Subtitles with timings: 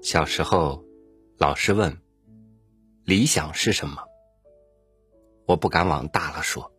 [0.00, 0.84] 小时候，
[1.38, 1.98] 老师问
[3.04, 4.04] ：“理想是什么？”
[5.44, 6.72] 我不敢往大了说。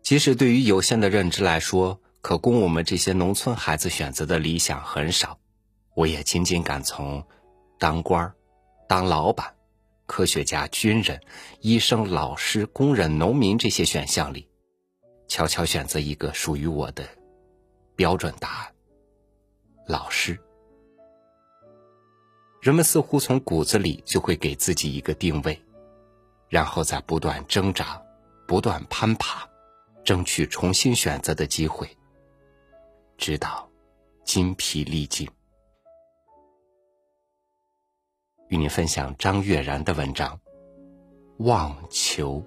[0.00, 5.40] 即使对于有限的认知来说，可供我们这些农村孩子选择的理想很少，
[5.94, 7.26] 我也仅仅敢从
[7.78, 8.32] 当官、
[8.88, 9.56] 当老板、
[10.06, 11.20] 科学家、军人、
[11.60, 14.48] 医生、老师、工人、农民这些选项里，
[15.26, 17.04] 悄悄选择一个属于我的
[17.96, 18.74] 标准答案：
[19.88, 20.38] 老师。
[22.66, 25.56] 人们似乎从骨子里就会给自己一个定位，
[26.48, 28.02] 然后再不断挣扎、
[28.44, 29.48] 不断攀爬，
[30.02, 31.88] 争取重新选择的机会，
[33.16, 33.70] 直到
[34.24, 35.30] 筋疲力尽。
[38.48, 40.36] 与您分享张悦然的文章
[41.44, 42.40] 《望求》。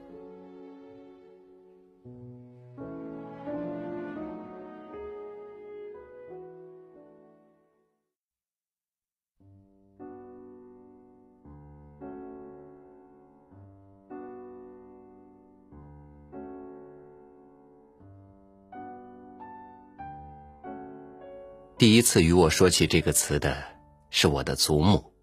[21.80, 23.64] 第一次与我说起这个词的
[24.10, 25.14] 是我的祖母。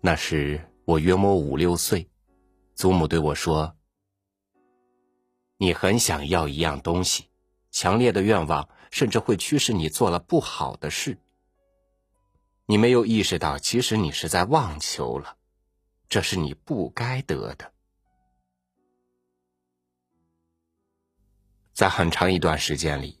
[0.00, 2.08] 那时我约莫五六岁，
[2.76, 3.76] 祖母对我说
[5.58, 7.24] ：“你很想要一样东西，
[7.72, 11.18] 强烈的愿望甚至会驱使你做了不好的事。
[12.66, 15.38] 你没有意识到，其实你是在妄求了，
[16.08, 17.72] 这是你不该得的。”
[21.74, 23.17] 在很长一段时间里。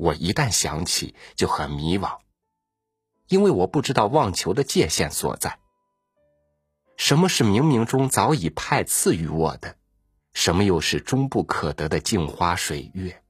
[0.00, 2.20] 我一旦想起，就很迷惘，
[3.28, 5.58] 因为我不知道妄求的界限所在。
[6.96, 9.76] 什么是冥冥中早已派赐予我的？
[10.32, 13.22] 什么又是终不可得的镜花水月？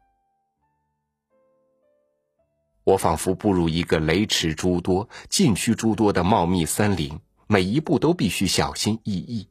[2.85, 9.49] 我仿佛步入一个雷池诸多、禁区诸多的茂密森林，每一步都必须小心翼翼，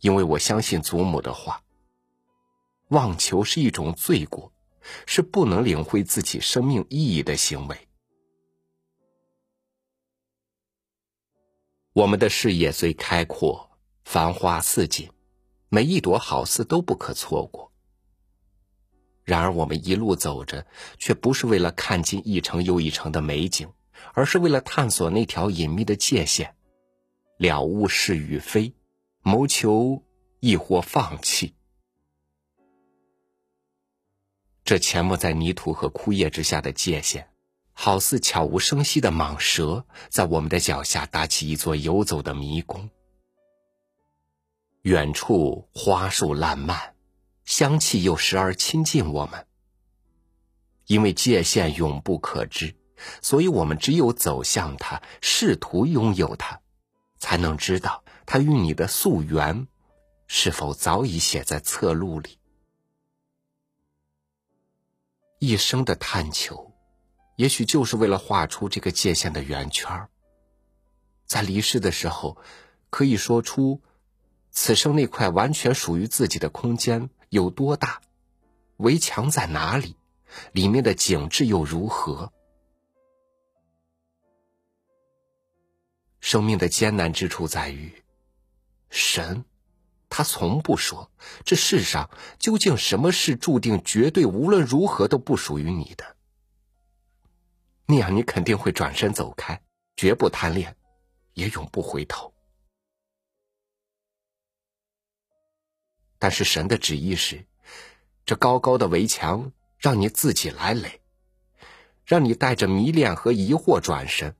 [0.00, 1.62] 因为我相信祖母的话：
[2.88, 4.51] 妄求是一种罪过。
[5.06, 7.76] 是不能领会自己生命意义的行为。
[11.92, 13.70] 我们的视野虽开阔，
[14.04, 15.10] 繁花似锦，
[15.68, 17.70] 每一朵好似都不可错过。
[19.24, 20.66] 然而，我们一路走着，
[20.98, 23.72] 却不是为了看尽一城又一城的美景，
[24.14, 26.56] 而是为了探索那条隐秘的界限，
[27.36, 28.74] 了悟是与非，
[29.20, 30.02] 谋求
[30.40, 31.54] 亦或放弃。
[34.64, 37.26] 这潜没在泥土和枯叶之下的界限，
[37.72, 42.88] 好似悄无声息的蟒蛇，在我们的脚下搭起一座游走的迷宫。
[44.82, 46.94] 远处花树烂漫，
[47.44, 49.46] 香气又时而亲近我们。
[50.86, 52.74] 因为界限永不可知，
[53.20, 56.60] 所以我们只有走向它，试图拥有它，
[57.18, 59.66] 才能知道它与你的溯源，
[60.26, 62.38] 是否早已写在册录里。
[65.42, 66.72] 一生的探求，
[67.34, 70.08] 也许就是为了画出这个界限的圆圈
[71.26, 72.36] 在离世的时候，
[72.90, 73.82] 可以说出
[74.52, 78.00] 此生那块完全属于自己的空间有多大，
[78.76, 79.96] 围墙在哪里，
[80.52, 82.32] 里面的景致又如何。
[86.20, 87.92] 生命的艰难之处在于，
[88.90, 89.44] 神。
[90.14, 91.10] 他从不说，
[91.42, 96.16] 这世上究竟什么是注定绝对无论如何都不属于你的？
[97.86, 99.62] 那样你肯定会转身走开，
[99.96, 100.76] 绝不贪恋，
[101.32, 102.34] 也永不回头。
[106.18, 107.46] 但是神的旨意是，
[108.26, 111.00] 这高高的围墙让你自己来垒，
[112.04, 114.36] 让你带着迷恋和疑惑转身，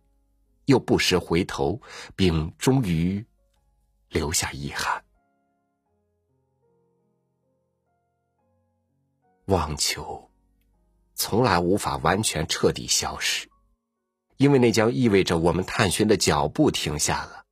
[0.67, 1.81] 又不时回头，
[2.15, 3.25] 并终于
[4.11, 5.03] 留下遗憾。
[9.47, 10.31] 妄求，
[11.15, 13.49] 从来无法完全彻底消失，
[14.37, 17.45] 因为那将意味着我们探寻的脚步停下了，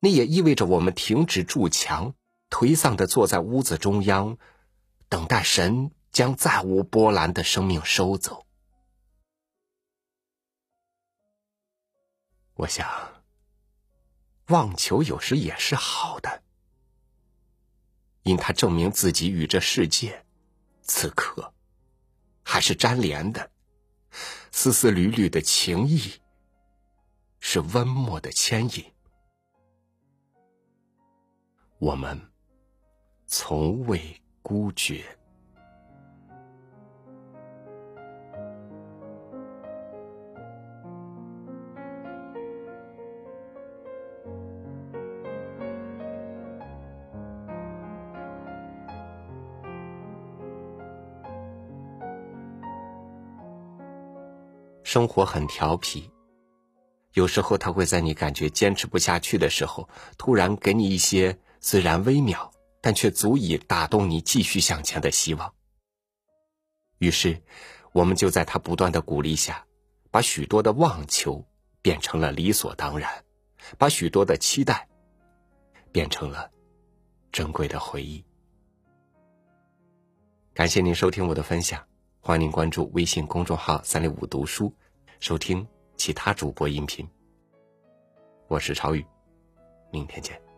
[0.00, 2.14] 那也意味着我们停止筑墙，
[2.50, 4.38] 颓丧的坐在屋子中央，
[5.08, 8.44] 等待神将再无波澜的生命收走。
[12.54, 13.22] 我想，
[14.48, 16.42] 妄求有时也是好的，
[18.24, 20.26] 因它证明自己与这世界。
[20.92, 21.54] 此刻，
[22.42, 23.48] 还是粘连的，
[24.50, 26.20] 丝丝缕缕的情意，
[27.38, 28.84] 是温默的牵引。
[31.78, 32.20] 我们
[33.24, 35.04] 从未孤绝。
[54.90, 56.10] 生活很调皮，
[57.12, 59.88] 有时候他会在你感觉坚持不下去的时候，
[60.18, 62.50] 突然给你一些虽然微妙，
[62.80, 65.54] 但却足以打动你继续向前的希望。
[66.98, 67.40] 于是，
[67.92, 69.64] 我们就在他不断的鼓励下，
[70.10, 71.46] 把许多的妄求
[71.80, 73.24] 变成了理所当然，
[73.78, 74.88] 把许多的期待
[75.92, 76.50] 变成了
[77.30, 78.24] 珍贵的回忆。
[80.52, 81.89] 感谢您收听我的分享。
[82.22, 84.70] 欢迎您关注微信公众号“三六五读书”，
[85.20, 87.08] 收听其他主播音频。
[88.46, 89.02] 我是朝宇，
[89.90, 90.49] 明天见。